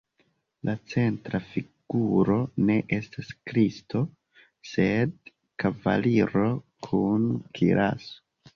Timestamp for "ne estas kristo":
2.69-4.03